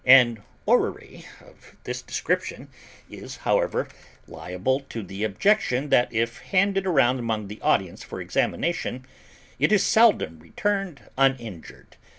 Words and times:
An 0.03 0.41
orrery 0.65 1.27
of 1.41 1.77
this 1.83 2.01
description 2.01 2.69
is, 3.07 3.37
however, 3.45 3.87
liable 4.27 4.79
to 4.89 5.03
the 5.03 5.23
objection 5.23 5.89
that 5.89 6.11
if 6.11 6.39
handed 6.39 6.87
around 6.87 7.19
among 7.19 7.49
the 7.49 7.61
audience 7.61 8.01
for 8.03 8.19
examination, 8.19 9.05
it 9.59 9.71
is 9.71 9.85
seldom 9.85 10.39
returned 10.39 11.03
uninjured. 11.19 11.97